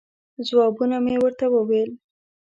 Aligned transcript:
ځوابونه 0.47 0.97
مې 1.05 1.15
ورته 1.21 1.45
وویل. 1.49 1.91